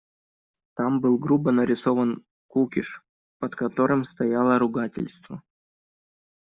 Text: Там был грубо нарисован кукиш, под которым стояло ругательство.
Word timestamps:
Там 0.73 0.99
был 0.99 1.19
грубо 1.19 1.51
нарисован 1.51 2.25
кукиш, 2.47 3.03
под 3.37 3.55
которым 3.55 4.03
стояло 4.03 4.57
ругательство. 4.57 5.43